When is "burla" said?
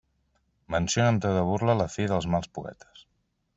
1.49-1.77